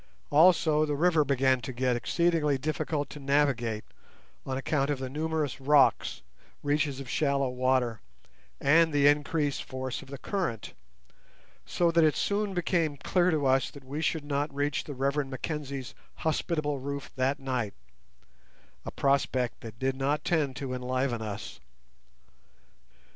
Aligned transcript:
Also 0.31 0.83
the 0.83 0.95
river 0.95 1.23
began 1.23 1.61
to 1.61 1.71
get 1.71 1.95
exceedingly 1.95 2.57
difficult 2.57 3.07
to 3.11 3.19
navigate 3.19 3.83
on 4.47 4.57
account 4.57 4.89
of 4.89 4.97
the 4.97 5.11
numerous 5.11 5.61
rocks, 5.61 6.23
reaches 6.63 6.99
of 6.99 7.07
shallow 7.07 7.49
water, 7.49 8.01
and 8.59 8.91
the 8.91 9.05
increased 9.05 9.63
force 9.63 10.01
of 10.01 10.07
the 10.07 10.17
current; 10.17 10.73
so 11.67 11.91
that 11.91 12.03
it 12.03 12.15
soon 12.15 12.55
became 12.55 12.97
clear 12.97 13.29
to 13.29 13.45
us 13.45 13.69
that 13.69 13.83
we 13.83 14.01
should 14.01 14.25
not 14.25 14.51
reach 14.51 14.85
the 14.85 14.95
Rev. 14.95 15.27
Mackenzie's 15.27 15.93
hospitable 16.15 16.79
roof 16.79 17.11
that 17.15 17.39
night—a 17.39 18.89
prospect 18.93 19.61
that 19.61 19.77
did 19.77 19.95
not 19.95 20.25
tend 20.25 20.55
to 20.55 20.73
enliven 20.73 21.21
us. 21.21 21.59